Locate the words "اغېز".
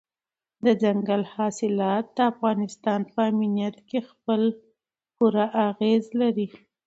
5.69-6.03